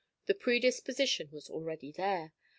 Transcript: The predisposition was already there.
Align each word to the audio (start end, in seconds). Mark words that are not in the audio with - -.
The 0.25 0.33
predisposition 0.33 1.29
was 1.29 1.47
already 1.47 1.91
there. 1.91 2.33